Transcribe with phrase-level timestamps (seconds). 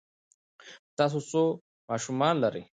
[0.97, 1.43] تاسو څو
[1.89, 2.63] ماشومان لرئ؟